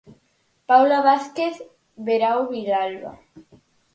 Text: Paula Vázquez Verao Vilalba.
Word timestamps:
Paula 0.69 0.99
Vázquez 1.07 1.55
Verao 2.05 2.41
Vilalba. 2.51 3.11